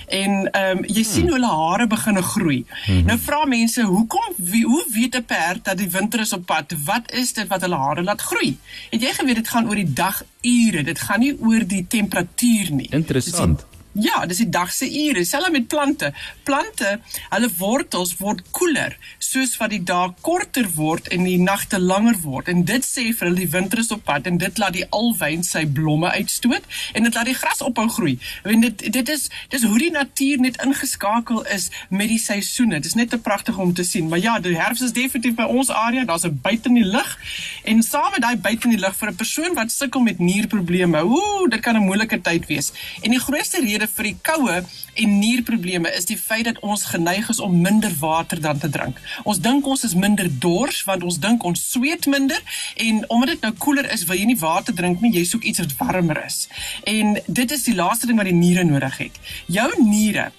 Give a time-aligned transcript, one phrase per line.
[0.08, 2.66] En ehm um, jy sien hoe hulle hare begin groei.
[2.86, 3.06] Hmm.
[3.06, 6.74] Nou vra mense, hoekom wie, hoe weet 'n perd dat die winter is op pad?
[6.86, 8.58] Wat is dit wat hulle hare laat groei?
[8.92, 10.84] Het jy geweet dit gaan oor die dag ure.
[10.84, 12.90] Dit gaan nie oor die temperatuur nie.
[12.92, 13.66] Interessant.
[13.94, 16.14] Ja, dis die dag se ure, selfs met plante.
[16.44, 16.96] Plante,
[17.30, 22.50] hulle wortels word koeler soos wat die dae korter word en die nagte langer word.
[22.50, 25.46] En dit sê vir hulle die winter is op pad en dit laat die alwyn
[25.46, 28.16] sy blomme uitstoot en dit laat die gras ophou groei.
[28.46, 32.82] Want dit dit is dis hoe die natuur net ingeskakel is met die seisoene.
[32.82, 34.10] Dit is net te pragtig om te sien.
[34.10, 36.06] Maar ja, die herfs is definitief by ons area.
[36.10, 37.18] Daar's 'n buite in die lug
[37.64, 41.06] en saam met daai buite in die lug vir 'n persoon wat sukkel met nierprobleme.
[41.06, 42.72] Ooh, dit kan 'n moeilike tyd wees.
[43.02, 46.86] En die grootste rede rede vir die koue en nierprobleme is die feit dat ons
[46.92, 49.00] geneig is om minder water dan te drink.
[49.26, 52.40] Ons dink ons is minder dors want ons dink ons sweet minder
[52.78, 55.60] en omdat dit nou koeler is, wil jy nie water drink nie, jy soek iets
[55.64, 56.48] wat warmer is.
[56.86, 59.20] En dit is die laaste ding wat die niere nodig het.
[59.48, 60.32] Jou niere,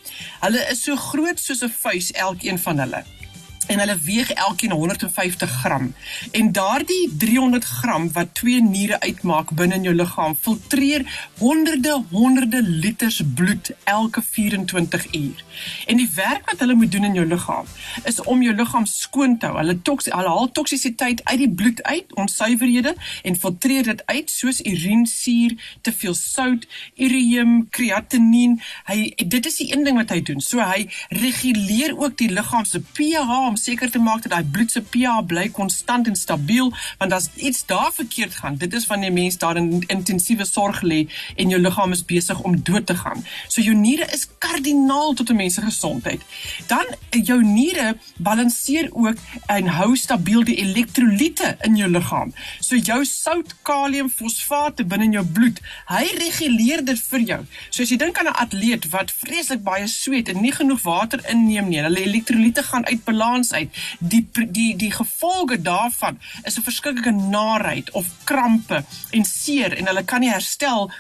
[0.44, 3.04] hulle is so groot soos 'n vuis elkeen van hulle
[3.66, 5.94] en hulle weeg elkeen 150 gram.
[6.30, 12.62] En daardie 300 gram wat twee niere uitmaak binne in jou liggaam, filtreer honderde honderde
[12.62, 15.44] liters bloed elke 24 uur.
[15.86, 17.66] En die werk wat hulle moet doen in jou liggaam
[18.04, 19.58] is om jou liggaam skoon te hou.
[19.58, 24.60] Hulle toks hulle haal toksisiteit uit die bloed uit, onsuiverhede en filtreer dit uit soos
[24.64, 26.66] urine, suur, te veel sout,
[26.96, 28.60] urium, kreatinien.
[28.88, 30.40] Hy dit is die een ding wat hy doen.
[30.44, 34.72] So hy reguleer ook die liggaam se pH om seker te maak dat daai bloed
[34.74, 38.56] se pH bly konstant en stabiel want as iets daar verkeerd gaan.
[38.58, 41.04] Dit is wanneer mens daar in intensiewe sorg lê
[41.36, 43.22] en jou liggaam is besig om dood te gaan.
[43.48, 46.22] So jou niere is kardinaal tot 'n mens se gesondheid.
[46.66, 52.34] Dan jou niere balanseer ook en hou stabiel die elektrolyte in jou liggaam.
[52.60, 57.40] So jou sout kalium fosfaat binne in jou bloed hy reguleer dit vir jou.
[57.70, 61.20] So as jy dink aan 'n atleet wat vreeslik baie sweet en nie genoeg water
[61.28, 63.82] inneem nie hulle elektrolyte gaan uit balans ons uit.
[63.98, 70.04] Die die die gevolge daarvan is 'n verskriklike naheid of krampe en seer en hulle
[70.04, 70.90] kan nie herstel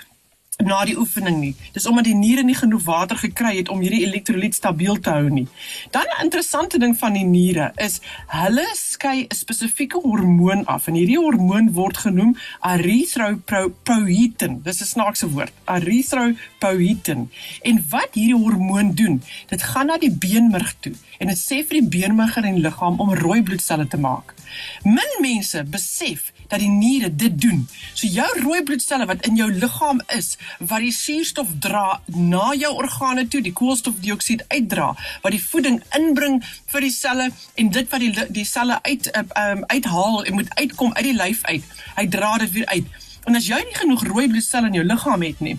[0.62, 1.54] na die oefening nie.
[1.74, 5.30] Dis omdat die niere nie genoeg water gekry het om hierdie elektrolyt stabiel te hou
[5.30, 5.46] nie.
[5.90, 10.94] Dan 'n interessante ding van die niere is hulle skei 'n spesifieke hormoon af en
[10.94, 14.62] hierdie hormoon word genoem erythropoietin.
[14.62, 15.52] Dis 'n snaakse woord.
[15.66, 17.30] Erythropoietin.
[17.62, 21.80] En wat hierdie hormoon doen, dit gaan na die beenmerg toe en dit sê vir
[21.80, 24.34] die beenmerg in die liggaam om rooi bloedselle te maak.
[24.82, 27.68] Min mense besef dat die niere dit doen.
[27.94, 32.72] So jou rooi bloedselle wat in jou liggaam is, wat die suurstof dra na jou
[32.74, 36.40] organe toe, die koolstofdioksied uitdra, wat die voeding inbring
[36.72, 40.94] vir die selle en dit wat die die selle uit um, uithaal en moet uitkom
[40.94, 41.70] uit die lyf uit.
[41.96, 43.00] Hy dra dit weer uit.
[43.24, 45.56] En as jy nie genoeg rooi bloedselle in jou liggaam het nie,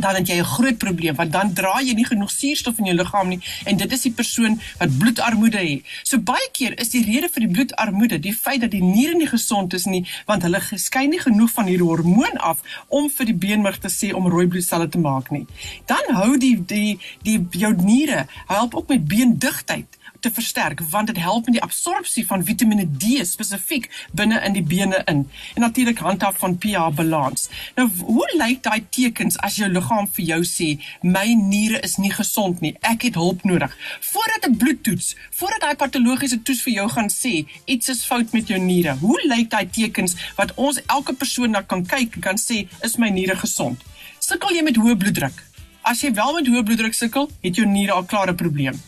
[0.00, 2.96] dan het jy 'n groot probleem want dan dra jy nie genoeg suurstof in jou
[2.96, 5.82] liggaam nie en dit is die persoon wat bloedarmoede het.
[6.02, 9.28] So baie keer is die rede vir die bloedarmoede die feit dat die niere nie
[9.28, 13.34] gesond is nie want hulle skei nie genoeg van hierdie hormoon af om vir die
[13.34, 15.46] beenmerg te sê om rooi bloedselle te maak nie.
[15.86, 21.18] Dan hou die die die jou niere help ook met beendigtheid te versterk want dit
[21.18, 25.24] help met die absorpsie van Vitamiene D spesifiek binne in die bene in
[25.54, 27.48] en natuurlik handhaaf van pH balans.
[27.76, 30.70] Nou hoe lyk daai tekens as jou liggaam vir jou sê
[31.02, 33.76] my niere is nie gesond nie, ek het hulp nodig.
[34.12, 38.48] Voordat 'n bloedtoets, voordat daai patologiese toets vir jou gaan sê iets is fout met
[38.48, 38.96] jou niere.
[39.00, 42.96] Hoe lyk daai tekens wat ons elke persoon na kan kyk en kan sê is
[42.96, 43.78] my niere gesond?
[44.18, 45.36] Sukkel jy met hoë bloeddruk?
[45.82, 48.80] As jy wel met hoë bloeddruk sukkel, het jou niere al klaar 'n probleem.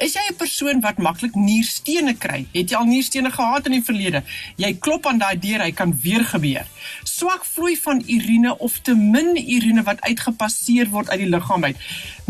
[0.00, 2.46] Is jy 'n persoon wat maklik nierstene kry?
[2.52, 4.22] Het jy al nierstene gehad in die verlede?
[4.56, 6.64] Jy klop aan daai deur, hy kan weer gebeur.
[7.04, 11.76] Swak vloei van urine of te min urine wat uitgepasseer word uit die liggaam uit.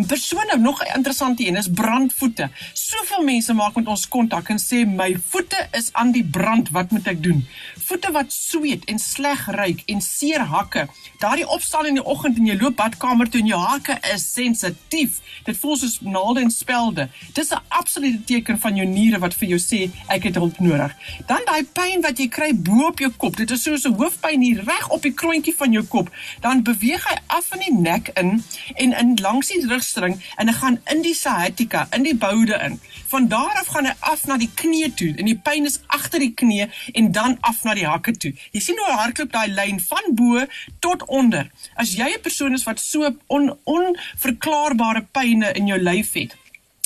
[0.07, 2.51] Persone nog 'n interessante een is brandvoete.
[2.73, 6.91] Soveel mense maak met ons kontak en sê my voete is aan die brand, wat
[6.91, 7.47] moet ek doen?
[7.85, 10.89] Voete wat sweet en sleg ruik en seer hakke.
[11.19, 15.21] Daardie opstaan in die oggend en jy loop badkamer toe en jou hakke is sensitief.
[15.45, 17.09] Dit voel soos naalde en spelde.
[17.33, 20.97] Dis 'n absolute teken van jou niere wat vir jou sê ek het hulp nodig.
[21.27, 23.37] Dan daai pyn wat jy kry bo op jou kop.
[23.37, 26.11] Dit is soos 'n hoofpyn hier reg op die kroontjie van jou kop.
[26.41, 28.45] Dan beweeg hy af van die nek in
[28.75, 32.79] en in langs die rugstring en hy gaan in die sciatica, in die boude in.
[33.11, 36.21] Van daar af gaan hy af na die knie toe en die pyn is agter
[36.21, 38.33] die knie en dan af na die hakke toe.
[38.53, 40.45] Jy sien hoe hardloop daai lyn van bo
[40.81, 41.51] tot onder.
[41.77, 46.37] As jy 'n persoon is wat so on, onverklaarbare pyne in jou lyf het,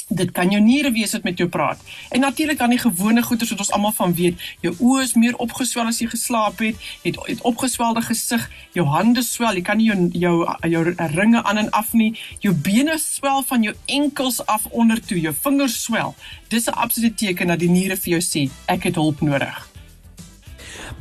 [0.08, 1.80] dit kan jou niere wees wat met jou praat.
[2.10, 4.40] En natuurlik dan die gewone goeters wat ons almal van weet.
[4.60, 8.44] Jou oë is meer opgeswel as jy geslaap het, het, het opgeswelde gesig,
[8.76, 10.34] jou hande swel, jy kan nie jou jou
[10.70, 12.12] jou ringe aan en af nie.
[12.44, 16.14] Jou bene swel van jou enkels af onder toe, jou vingers swel.
[16.48, 19.73] Dis 'n absolute teken dat die niere vir jou sê ek het hulp nodig.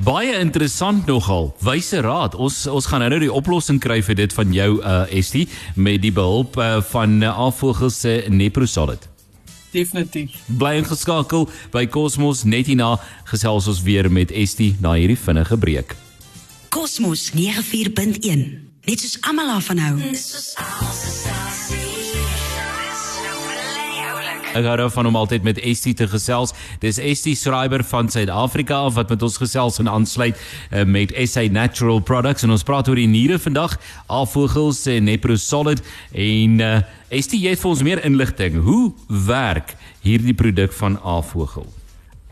[0.04, 1.54] Baie interessant nogal.
[1.64, 2.36] Wyse raad.
[2.36, 6.12] Ons ons gaan nou die oplossing kry vir dit van jou uh Estie met die
[6.12, 9.10] behulp uh, van uh, Afvogels se Neprosolid.
[9.74, 10.38] Definitief.
[10.48, 12.96] Bly ingeskakel by Cosmos net hierna
[13.30, 15.96] gesels ons weer met Estie na hierdie vinnige breek.
[16.74, 18.46] Cosmos 94.1.
[18.84, 19.96] Net soos almal daarvan hou.
[20.04, 21.43] Dis soos alsasie.
[24.54, 26.52] Ek hou daarvan om altyd met Estie te gesels.
[26.84, 32.04] Dis Estie Schreiber van Suid-Afrika wat met ons gesels en aansluit uh, met SA Natural
[32.06, 33.80] Products en ons praat oor die niere vandag,
[34.14, 35.82] Afvogels en Nepro Solid
[36.14, 36.76] en uh,
[37.10, 38.62] Estie jy het vir ons meer inligting.
[38.62, 38.92] Hoe
[39.26, 39.74] werk
[40.06, 41.66] hierdie produk van Afvogel?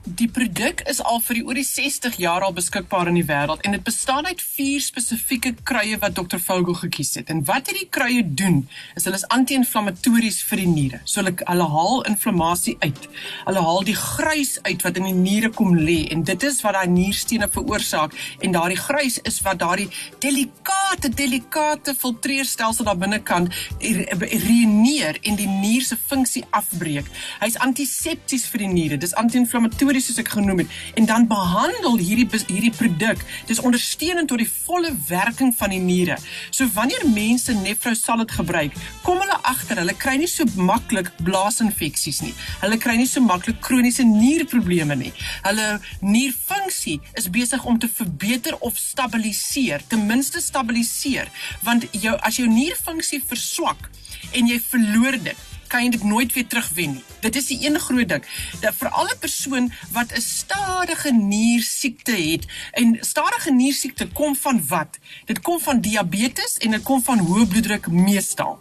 [0.02, 3.62] Die produk is al vir die oor die 60 jaar al beskikbaar in die wêreld
[3.62, 6.40] en dit bestaan uit vier spesifieke kruie wat Dr.
[6.42, 7.30] Vogel gekies het.
[7.30, 8.64] En wat hierdie kruie doen,
[8.98, 11.02] is hulle is anti-inflammatories vir die niere.
[11.06, 13.06] So hulle hulle haal inflammasie uit.
[13.44, 16.80] Hulle haal die gruis uit wat in die niere kom lê en dit is wat
[16.80, 19.92] daai nierstene veroorsaak en daardie gruis is wat daardie
[20.26, 27.06] delikate delikate filtreerstelsel daar binnekant reëneer en die nier se funksie afbreek.
[27.46, 29.02] Hy's antisepties vir die niere.
[29.02, 34.30] Dis anti-inflammatories stories soos ek genoem het en dan behandel hierdie hierdie produk dis ondersteunend
[34.32, 36.16] tot die volle werking van die niere.
[36.52, 42.32] So wanneer mense Nefrosalid gebruik, kom hulle agter hulle kry nie so maklik blaasinfeksies nie.
[42.64, 45.12] Hulle kry nie so maklik kroniese nierprobleme nie.
[45.44, 45.68] Hulle
[46.00, 51.32] nierfunksie is besig om te verbeter of stabiliseer, ten minste stabiliseer,
[51.68, 53.90] want jou as jou nierfunksie verswak
[54.38, 57.04] en jy verloor dit kan jy dit nooit weer terugwen nie.
[57.24, 58.26] Dit is die een groot ding.
[58.60, 65.00] Dat vir alle persoon wat 'n stadige niersiekte het en stadige niersiekte kom van wat?
[65.26, 68.60] Dit kom van diabetes en dit kom van hoë bloeddruk meestal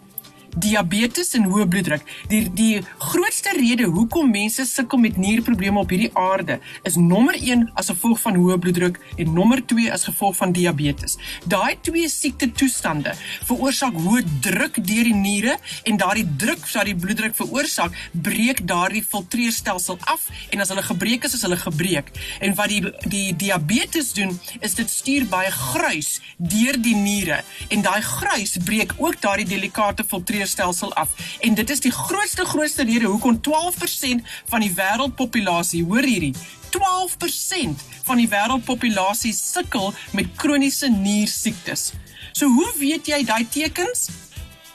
[0.55, 2.03] diabetes en hoë bloeddruk.
[2.31, 7.69] Die die grootste rede hoekom mense sukkel met nierprobleme op hierdie aarde is nommer 1
[7.79, 11.17] as gevolg van hoë bloeddruk en nommer 2 as gevolg van diabetes.
[11.45, 13.13] Daai twee siekte toestande
[13.47, 15.57] veroorsaak hoë druk deur die niere
[15.87, 21.25] en daardie druk wat die bloeddruk veroorsaak, breek daardie filtreerstelsel af en as hulle gebreek
[21.27, 22.11] is, is hulle gebreek.
[22.39, 22.81] En wat die
[23.11, 28.93] die diabetes doen, is dit stuur baie gruis deur die niere en daai gruis breek
[28.97, 31.09] ook daardie delikate filtreer stelsel af.
[31.39, 36.33] En dit is die grootste grootste rede hoekom 12% van die wêreldpopulasie, hoor hierdie,
[36.71, 41.91] 12% van die wêreldpopulasie sukkel met kroniese niersiektes.
[42.31, 44.09] So hoe weet jy daai tekens?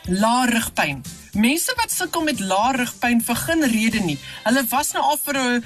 [0.07, 1.03] Lae rugpyn.
[1.37, 4.15] Mense wat sukkel met lae rugpyn vir geen rede nie.
[4.47, 5.65] Hulle was nou al vir 'n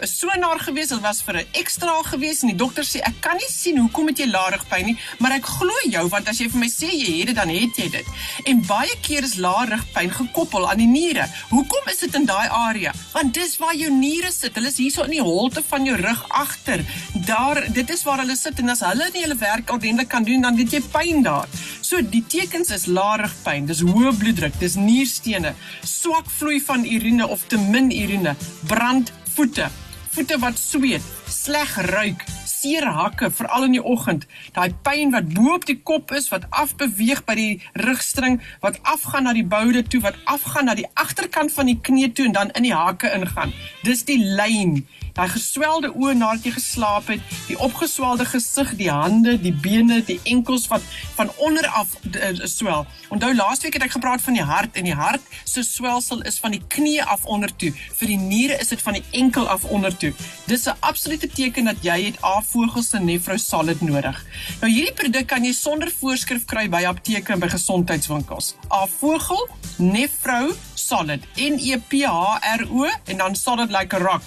[0.00, 3.36] 'n sonaar gewees, hulle was vir 'n ekstra gewees en die dokter sê ek kan
[3.36, 6.48] nie sien hoekom het jy lae rugpyn nie, maar ek glo jou want as jy
[6.48, 8.06] vir my sê jy het dit dan het jy dit.
[8.46, 11.28] En baie keer is lae rugpyn gekoppel aan die niere.
[11.50, 12.92] Hoekom is dit in daai area?
[13.12, 14.54] Want dis waar jou niere sit.
[14.54, 16.80] Hulle is hierso in die holte van jou rug agter.
[17.26, 20.40] Daar dit is waar hulle sit en as hulle nie hulle werk ordentlik kan doen
[20.40, 21.48] dan het jy pyn daar.
[21.82, 26.84] So die tekens is lae rugpyn, dis hoë bloeddruk, dis nier nierstene, swak vloei van
[26.86, 28.36] urine of te min urine,
[28.68, 29.68] brand voete,
[30.14, 35.54] voete wat sweet, sleg ruik, seer hakke veral in die oggend, daai pyn wat bo
[35.56, 40.02] op die kop is wat afbeweeg by die rugstring wat afgaan na die boude toe
[40.04, 43.54] wat afgaan na die agterkant van die knie toe en dan in die hakke ingaan.
[43.86, 49.36] Dis die lyn daai geswelde oë nadat jy geslaap het, die opgeswelde gesig, die hande,
[49.40, 50.82] die bene, die enkels wat
[51.16, 52.86] van onder af uh, swel.
[53.08, 56.54] Onthou laasweek het ek gepraat van die hart en die hart se swelsel is van
[56.56, 57.72] die knie af onder toe.
[57.98, 60.12] Vir die niere is dit van die enkel af onder toe.
[60.46, 64.24] Dis 'n absolute teken dat jy het A-vogel se Nefro Solid nodig.
[64.60, 68.54] Nou hierdie produk kan jy sonder voorskrif kry by apteke en by gesondheidswinkels.
[68.72, 69.48] A-vogel
[69.78, 71.22] Nefro Solid.
[71.36, 74.22] N E P H R O en dan solid like a rock.